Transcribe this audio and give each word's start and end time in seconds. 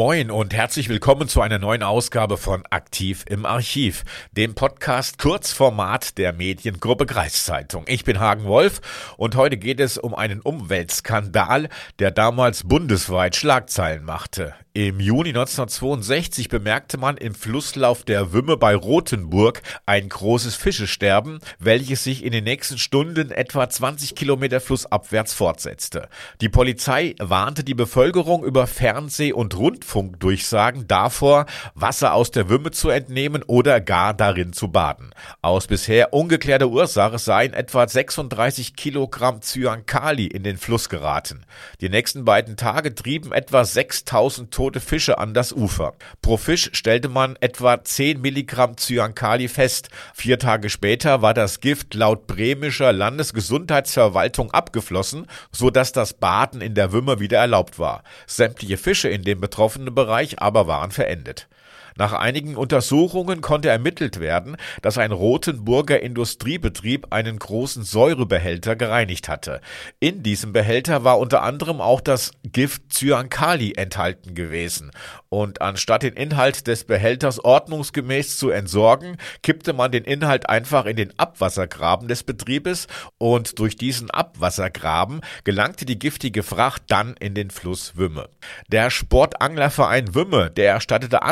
Moin 0.00 0.30
und 0.30 0.54
herzlich 0.54 0.88
willkommen 0.88 1.28
zu 1.28 1.42
einer 1.42 1.58
neuen 1.58 1.82
Ausgabe 1.82 2.38
von 2.38 2.64
Aktiv 2.70 3.26
im 3.28 3.44
Archiv, 3.44 4.04
dem 4.32 4.54
Podcast 4.54 5.18
Kurzformat 5.18 6.16
der 6.16 6.32
Mediengruppe 6.32 7.04
Kreiszeitung. 7.04 7.84
Ich 7.86 8.04
bin 8.04 8.18
Hagen 8.18 8.44
Wolf 8.44 8.80
und 9.18 9.36
heute 9.36 9.58
geht 9.58 9.78
es 9.78 9.98
um 9.98 10.14
einen 10.14 10.40
Umweltskandal, 10.40 11.68
der 11.98 12.12
damals 12.12 12.66
bundesweit 12.66 13.36
Schlagzeilen 13.36 14.02
machte. 14.02 14.54
Im 14.72 15.00
Juni 15.00 15.30
1962 15.30 16.48
bemerkte 16.48 16.96
man 16.96 17.16
im 17.16 17.34
Flusslauf 17.34 18.04
der 18.04 18.32
Wümme 18.32 18.56
bei 18.56 18.76
Rothenburg 18.76 19.62
ein 19.84 20.08
großes 20.08 20.54
Fischesterben, 20.54 21.40
welches 21.58 22.04
sich 22.04 22.24
in 22.24 22.30
den 22.30 22.44
nächsten 22.44 22.78
Stunden 22.78 23.32
etwa 23.32 23.68
20 23.68 24.14
Kilometer 24.14 24.60
flussabwärts 24.60 25.34
fortsetzte. 25.34 26.08
Die 26.40 26.48
Polizei 26.48 27.16
warnte 27.18 27.64
die 27.64 27.74
Bevölkerung 27.74 28.44
über 28.44 28.68
Fernseh- 28.68 29.32
und 29.32 29.56
Rundfunkdurchsagen 29.58 30.86
davor, 30.86 31.46
Wasser 31.74 32.14
aus 32.14 32.30
der 32.30 32.48
Wümme 32.48 32.70
zu 32.70 32.90
entnehmen 32.90 33.42
oder 33.42 33.80
gar 33.80 34.14
darin 34.14 34.52
zu 34.52 34.68
baden. 34.68 35.10
Aus 35.42 35.66
bisher 35.66 36.12
ungeklärter 36.12 36.68
Ursache 36.68 37.18
seien 37.18 37.54
etwa 37.54 37.88
36 37.88 38.76
Kilogramm 38.76 39.42
Cyankali 39.42 40.28
in 40.28 40.44
den 40.44 40.58
Fluss 40.58 40.88
geraten. 40.88 41.44
Die 41.80 41.88
nächsten 41.88 42.24
beiden 42.24 42.56
Tage 42.56 42.94
trieben 42.94 43.32
etwa 43.32 43.64
6000 43.64 44.59
tote 44.60 44.80
Fische 44.80 45.16
an 45.16 45.32
das 45.32 45.54
Ufer. 45.54 45.94
Pro 46.20 46.36
Fisch 46.36 46.68
stellte 46.74 47.08
man 47.08 47.34
etwa 47.40 47.82
10 47.82 48.20
Milligramm 48.20 48.76
Cyankali 48.76 49.48
fest. 49.48 49.88
Vier 50.12 50.38
Tage 50.38 50.68
später 50.68 51.22
war 51.22 51.32
das 51.32 51.60
Gift 51.60 51.94
laut 51.94 52.26
bremischer 52.26 52.92
Landesgesundheitsverwaltung 52.92 54.50
abgeflossen, 54.50 55.26
so 55.50 55.70
dass 55.70 55.92
das 55.92 56.12
Baden 56.12 56.60
in 56.60 56.74
der 56.74 56.92
Wümme 56.92 57.20
wieder 57.20 57.38
erlaubt 57.38 57.78
war. 57.78 58.04
Sämtliche 58.26 58.76
Fische 58.76 59.08
in 59.08 59.22
dem 59.22 59.40
betroffenen 59.40 59.94
Bereich 59.94 60.42
aber 60.42 60.66
waren 60.66 60.90
verendet. 60.90 61.48
Nach 61.96 62.12
einigen 62.12 62.56
Untersuchungen 62.56 63.40
konnte 63.40 63.68
ermittelt 63.68 64.20
werden, 64.20 64.56
dass 64.82 64.98
ein 64.98 65.12
Rotenburger 65.12 66.00
Industriebetrieb 66.00 67.08
einen 67.10 67.38
großen 67.38 67.82
Säurebehälter 67.82 68.76
gereinigt 68.76 69.28
hatte. 69.28 69.60
In 69.98 70.22
diesem 70.22 70.52
Behälter 70.52 71.04
war 71.04 71.18
unter 71.18 71.42
anderem 71.42 71.80
auch 71.80 72.00
das 72.00 72.32
Gift 72.44 72.92
Cyankali 72.92 73.74
enthalten 73.76 74.34
gewesen. 74.34 74.90
Und 75.28 75.62
anstatt 75.62 76.02
den 76.02 76.14
Inhalt 76.14 76.66
des 76.66 76.84
Behälters 76.84 77.42
ordnungsgemäß 77.42 78.36
zu 78.36 78.50
entsorgen, 78.50 79.16
kippte 79.42 79.72
man 79.72 79.92
den 79.92 80.04
Inhalt 80.04 80.48
einfach 80.48 80.86
in 80.86 80.96
den 80.96 81.16
Abwassergraben 81.18 82.08
des 82.08 82.24
Betriebes 82.24 82.88
und 83.18 83.58
durch 83.58 83.76
diesen 83.76 84.10
Abwassergraben 84.10 85.20
gelangte 85.44 85.84
die 85.84 85.98
giftige 85.98 86.42
Fracht 86.42 86.82
dann 86.88 87.14
in 87.20 87.34
den 87.34 87.50
Fluss 87.50 87.96
Wümme. 87.96 88.28
Der 88.68 88.90
Sportanglerverein 88.90 90.14
Wümme, 90.14 90.50
der 90.50 90.72
erstattete 90.72 91.22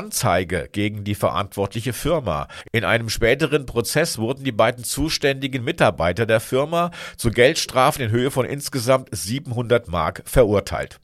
Anzeige 0.49 0.69
gegen 0.73 1.05
die 1.05 1.15
verantwortliche 1.15 1.93
Firma. 1.93 2.49
In 2.73 2.85
einem 2.85 3.09
späteren 3.09 3.67
Prozess 3.67 4.19
wurden 4.19 4.45
die 4.45 4.53
beiden 4.53 4.85
zuständigen 4.85 5.65
Mitarbeiter 5.65 6.27
der 6.27 6.41
Firma 6.41 6.91
zu 7.17 7.31
Geldstrafen 7.31 8.05
in 8.05 8.11
Höhe 8.11 8.31
von 8.31 8.47
insgesamt 8.47 9.09
700 9.13 9.89
Mark 9.89 10.23
verurteilt. 10.25 11.01